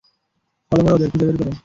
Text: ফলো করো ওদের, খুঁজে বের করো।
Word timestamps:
ফলো 0.67 0.81
করো 0.83 0.93
ওদের, 0.95 1.09
খুঁজে 1.11 1.25
বের 1.27 1.37
করো। 1.39 1.51